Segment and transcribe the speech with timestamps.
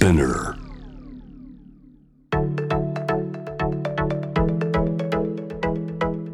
[0.00, 0.56] Spinner.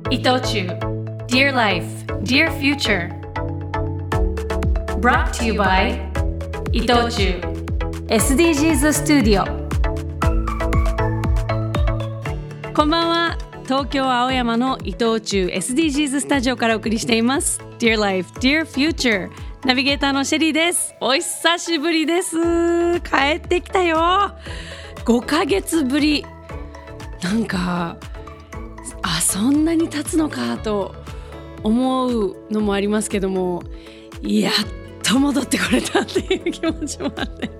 [0.08, 0.68] 伊藤忠
[1.26, 1.84] Dear Life,
[2.22, 3.10] Dear Future
[5.00, 5.98] Brought to you by
[6.70, 7.40] 伊藤忠
[8.06, 9.44] SDGs スタジオ
[12.72, 19.28] こんばんは東京青山の伊藤忠 SDGs スタジオからお送りしています Dear Life, Dear Future
[19.66, 20.94] ナビゲーターのシェリーです。
[21.00, 23.00] お久しぶりです。
[23.00, 23.98] 帰ってきたよ。
[25.04, 26.24] 5ヶ月ぶり。
[27.20, 27.96] なんか
[29.02, 30.94] あそんなに経つのかと
[31.64, 33.64] 思うのもありますけども
[34.22, 34.52] やっ
[35.02, 37.50] と戻ってこれたっていう気持ちもあって。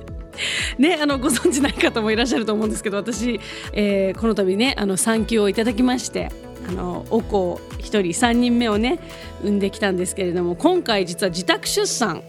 [0.79, 3.41] ね、あのご存知ない方もいらっしゃると思うんですけど私、
[3.73, 6.31] えーこの度ねあの産休をいただきまして
[6.69, 8.99] あのお子1人3人目をね
[9.43, 12.23] 産んできたんですけれども今回実は自宅出産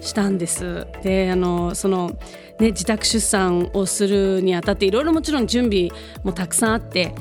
[0.00, 0.86] したんです。
[1.02, 2.16] であのその
[2.62, 5.88] ね、自宅出産をするにあたっていろいろもちろん準備
[6.22, 7.12] もたくさんあって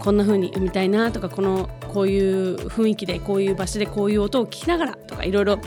[0.00, 5.60] こんな風に産みたいなとかこのこういう雰囲気でこういう場所でこういう音を聞きながらとかいろいろ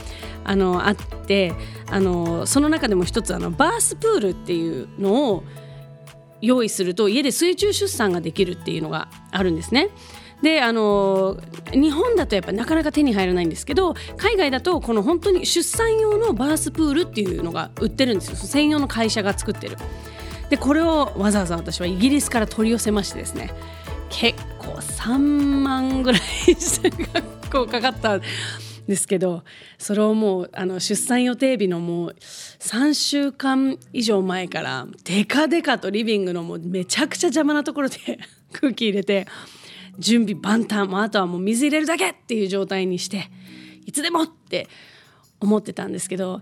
[0.44, 1.54] あのあって
[1.88, 5.44] あのその中でも一つあのバースプールっていうのを
[6.42, 9.88] 用意すると家で水中出産ができるっていうのがあるんですね。
[10.42, 11.38] であの
[11.72, 19.76] 日本だとやっぱなかなか手に入らないんですけど海外だとこの本当に出産用のバースプールっていうのが売ってるんですよ専用の会社が作ってる。
[20.50, 23.54] でこれをわざわざ私はイギリスから取り寄せましてですね
[24.10, 27.10] 結構3万ぐらいして結
[27.50, 28.22] 構かかったん
[28.86, 29.44] ですけど
[29.78, 37.96] それをもうあの出産予定日のもう3週間以上前からデカデカとリビングのもうめちゃくちゃ邪魔なところで
[38.52, 39.26] 空気入れて
[39.98, 43.30] 準備万端もあとはもう水入れるだけっていう状態にして
[43.86, 44.68] いつでもって
[45.40, 46.40] 思ってたんですけど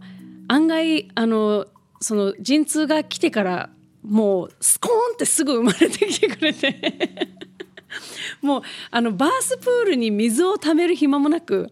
[0.49, 1.67] 案外あの
[2.01, 3.71] その陣痛が来てから
[4.03, 7.29] もうスコーンってすぐ生まれてきてくれて
[8.41, 11.71] もうあのバースプールに水をためる暇もなく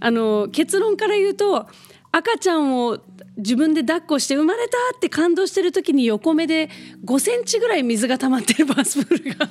[0.00, 1.66] あの結論から言うと
[2.12, 2.98] 赤ちゃんを
[3.36, 6.70] 自分で抱っこして生まれたって感動してる時に横目で
[7.04, 9.48] 5センチぐらい水が溜まってるバースプールが。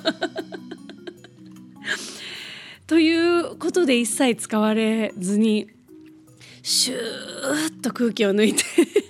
[2.86, 5.70] ということで一切使われずに
[6.62, 7.00] シュー
[7.70, 8.62] ッと空気を抜いて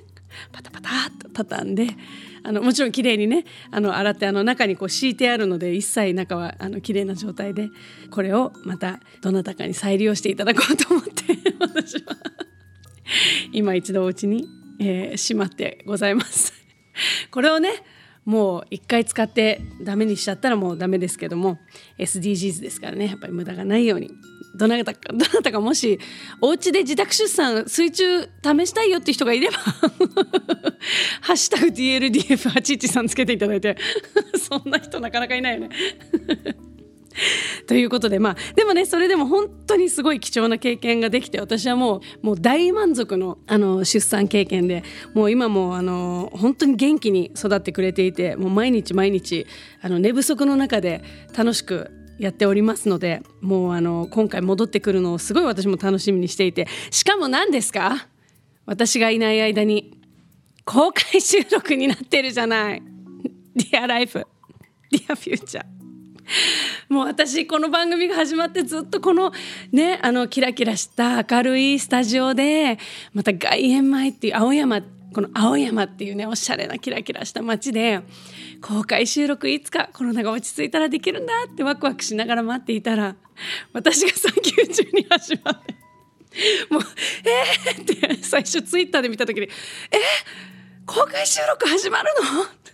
[0.52, 1.88] パタパタっと畳んで
[2.44, 7.70] あのもちろん綺麗にねあの洗ってあの中にこう敷いてあるので一切中はあの綺麗な状態で
[8.10, 11.12] これをまたどなたかに再利用していただこうと思って
[11.58, 12.16] 私は
[13.52, 14.46] 今一度お家に、
[14.78, 16.52] えーしまってございます。
[17.30, 17.70] これをね
[18.24, 21.58] もう一回使ってダメにしちゃったらもうダメですけども
[21.98, 24.10] SDGs ですからねやっぱり無駄がないように
[24.56, 25.98] どなたかどなたかもし
[26.40, 28.28] お家で自宅出産水中試
[28.66, 29.58] したいよって人がいれば
[31.20, 33.76] 「ハッシュタグ #DLDF813」つけていただいて
[34.38, 35.70] そんな人なかなかいないよね。
[37.66, 49.46] ということでまあでもねそれでも本当にすごい貴重な経験ができて私はもうもう大満足のあの出産経験でもう今もあの本当に元気に育ってくれていてもう毎日毎日
[49.80, 51.02] あの寝不足の中で
[51.36, 58.06] 楽しくやっておりますのでもうあの今回戻ってくるのをすごい私も楽しみにしていてしかも何ですか？
[58.66, 59.98] 私がいない間に
[60.64, 62.82] 公開収録になってるじゃない。
[63.56, 64.26] Dear Life
[64.92, 65.73] Dear Future
[66.88, 69.32] もう私この番組が始まってずっとこの
[69.72, 72.78] ねあのキラキラした明るいスタジオで
[73.12, 74.82] また外苑前っていう青山
[75.14, 78.00] この青山っていうねおしゃれなキラキラした街で
[78.60, 83.16] 公開収録いつかコロナが落ち着いたらできるんだってワクワクしながら待っていたら
[83.72, 85.74] 私が産休中に始まって
[86.68, 86.82] もう
[87.24, 89.46] 「えー!」って最初ツイッターで見た時に
[89.92, 89.98] 「え
[90.84, 92.72] 公開収録始まるの?」って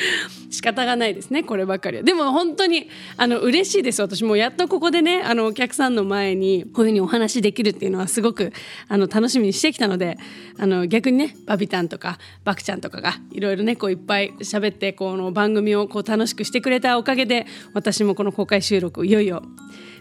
[0.50, 8.52] 仕方がないですねこればかりはでも本当にあの嬉しいです私もやっとここでねあのお客さんの前にこういうふうにお話できるっていうのはすごく
[8.88, 10.16] あの楽しみにしてきたので
[10.58, 19.42] あの逆にねバビタンとかバクちゃんとかがいろいろねこういっぱい喋ってこの番組をこう楽しくしてくれたおかげで私もこの公開収録をいよいよ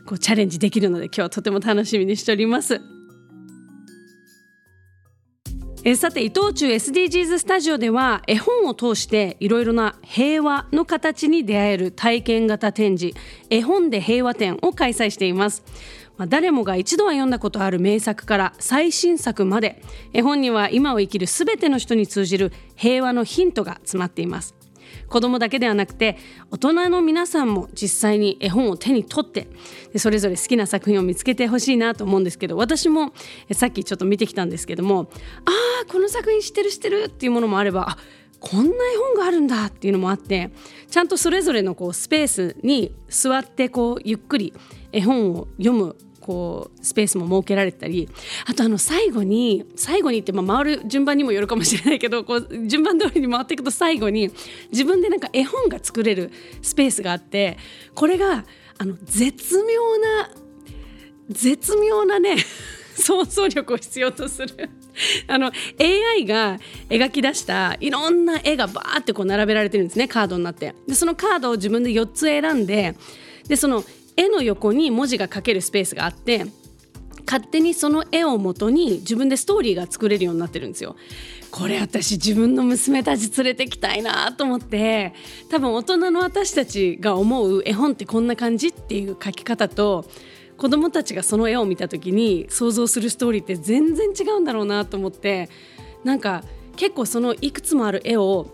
[0.05, 2.94] こうチャレンジできるので今日はとても楽しみにしております。
[5.87, 13.15] えさて伊藤忠 SDGs スタジオでは絵本を通していろいろな平和の形に出会える体験型展示
[13.51, 15.63] 絵本で平和展を開催しています。
[16.17, 19.79] まあ誰もが一度は読んだことある名作から最新作まで
[20.11, 24.64] 絵本には今を生きるすべての人に通じる平和のヒントが詰まっています。
[25.07, 26.17] 子供だけではなくて
[26.51, 29.47] 大人の皆さんも実際に絵本を手に取って
[29.97, 33.13] それぞれ好きな作品を見つけてほしいなと思うんですけど私も
[33.51, 35.09] さっきちょっと見てきたんですけども
[35.45, 35.51] あ
[35.83, 37.97] あこの作品知ってる知ってるっていうものもあればあ
[38.39, 40.51] こんな絵本があるんだっていうのもあって
[40.89, 44.53] ちゃんとそれぞれのこうスペースに座ってこうゆっくり
[44.91, 45.95] 絵本を読む
[46.25, 48.09] こうスペースも設けられたり
[48.47, 54.31] あとあの最後に最後にってまあ回る順番にもよるかもしれないけどこう順番通りに回っていくと最後に
[54.71, 56.31] 自分でなんか絵本が作れる
[56.63, 57.59] スペースがあって
[57.93, 58.43] これが
[58.79, 60.31] あの絶妙な
[61.29, 62.37] 絶妙なね
[62.97, 64.69] 想像力を必要とする。
[65.27, 66.57] あの AI が
[66.89, 70.73] 描き出したいろんな絵がバーってこう並べられてるんですねカードになって。
[70.87, 72.95] でそのカードを自分で4つ選んで
[73.47, 73.83] でその
[74.17, 76.45] 絵の横に文字が書けるスペースがあって
[77.25, 80.95] 勝手にその絵をもとに自分でストーリーが作れるようになってるんですよ。
[81.51, 85.13] これ私自分の娘たち連れてきたいなと思って
[85.49, 90.05] 多分大人の私たちが思う絵本ってこんな感じっていう書き方と
[90.57, 95.49] 子どもたちがその絵を見た時に想像するストーリーって全然違うんだろうなと思って
[96.03, 96.43] なんか
[96.75, 98.47] 結構そのいくつもある絵を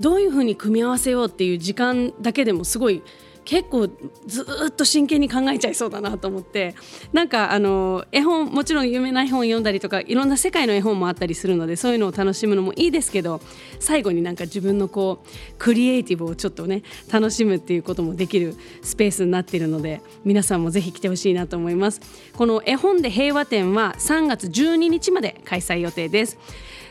[0.00, 3.02] どういうふうに組み合わせようっていう時間だけでもすごい
[3.48, 3.88] 結構
[4.26, 6.74] ずっと真剣に考えちゃいそうだなと思って。
[7.14, 13.40] なんかあの絵本もちろん有名な絵本読んだりとかいろんな世界の絵本もあったりするのでそういうのを楽しむのもいいですけど
[13.80, 15.28] 最後になんか自分のこう
[15.58, 22.02] クリエイティブをちょっとね楽しむっていうこともできるスペースになっているので皆さんもぜひ来てほしいなと思います。
[22.36, 26.38] この絵本で平和展は3月12日まで開催予定です。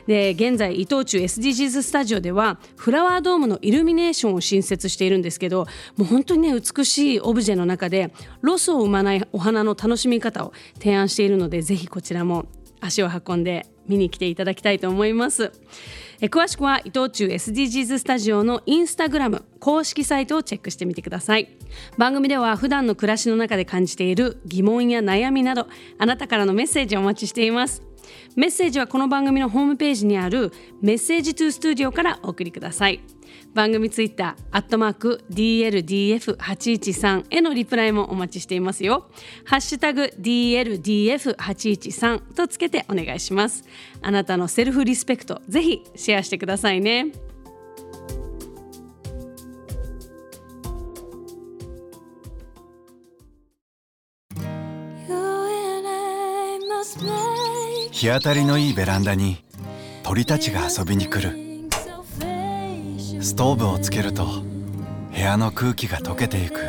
[0.07, 5.67] で現在伊藤忠 SDGs スタジオではフラワードームのイルミネーションを新設しているんですけど
[5.97, 12.45] もう本当にね美しいオブジェの中でロスを生まないお花の楽しみ方を提案しているのでぜひこちらも
[12.79, 15.51] 足を運んで見に来ていただきたいと思います。
[16.19, 21.57] え詳しくは伊藤忠 SDGs スタジオのインスタグラム公式サイトをチェックしてみてください。
[21.97, 25.67] 番組では普段の暮らしの中で感じている疑問や悩みなど
[25.97, 27.86] あなたからのメッセージをお待ちしています。
[28.35, 30.51] メッセージはこの番組のホームページにある
[30.81, 33.01] メッセージトゥースタジオからお送りください。
[33.53, 39.09] 番組ツイッターアットマーク DLDF813 へのリプライもお待ちしていますよ。
[39.45, 43.63] ハッシュタグ DLDF813 とつけてお願いします。
[44.01, 47.11] あなたのセルフリスペクトぜひシェアしてくださいね。
[57.97, 59.43] 日当たりのいいベランダに
[60.03, 61.35] 鳥たちが遊びに来る。
[63.23, 64.27] ストーブをつけると
[65.11, 66.61] 部屋の空気が溶けていく。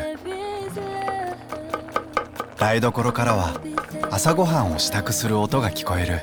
[2.57, 3.61] 台所からは
[4.09, 6.21] 朝ごはんを支度する音が聞こえる。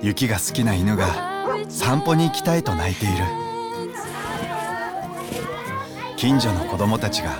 [0.00, 1.06] 雪が好きな犬が
[1.68, 3.16] 散歩に行きたいと泣いている。
[6.16, 7.36] 近所の子供たちが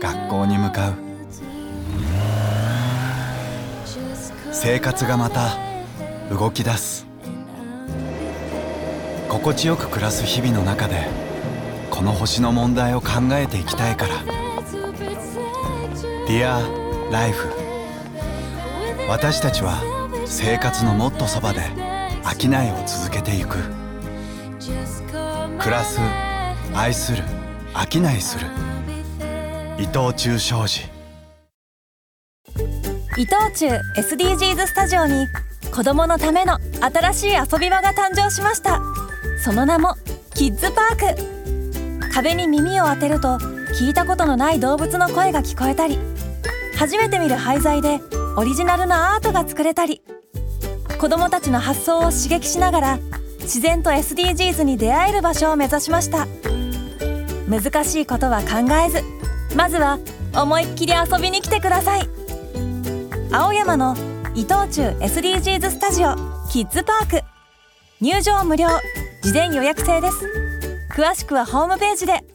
[0.00, 1.11] 学校に向かう。
[4.64, 5.58] 生活がまた
[6.30, 7.04] 動き出す。
[9.28, 11.08] 心地よく暮らす日々の中で
[11.90, 14.14] この星の問題を考えていきたいから
[16.28, 17.48] 「Dear Life」
[19.10, 19.82] 私たちは
[20.26, 21.62] 生活のもっとそばで
[22.22, 23.58] 商いを続けていく。
[25.58, 25.98] 暮らす
[26.72, 27.24] 愛する
[27.74, 28.46] 商いする。
[29.80, 31.01] 伊藤忠商事。
[33.18, 35.26] 伊藤忠 SDGs スタジオに
[35.70, 38.80] 子どものための新しい遊び場が誕生しました。
[39.44, 39.96] その名も
[40.34, 42.10] キッズパーク。
[42.10, 43.36] 壁に耳を当てると
[43.78, 45.98] 聞いたことのない動物の声が聞こえたり
[46.78, 48.00] 初めて見る廃材で
[48.36, 50.02] オリジナルのアートが作れたり
[50.98, 52.98] 子どもたちの発想を刺激しながら
[53.40, 56.26] 自然と SDGs に出会える場所を目指しました。
[57.48, 59.02] 難しいことは考えず
[59.56, 59.98] まずは
[60.34, 62.11] 思いっきり遊びに来てください。
[63.34, 63.96] 青山の
[64.34, 66.14] 伊藤忠 SDGs スタジオ
[66.50, 67.22] キッズパーク。
[67.98, 68.68] 入場無料。
[69.22, 70.26] 事前予約制です。
[70.94, 72.31] 詳しくはホームページで。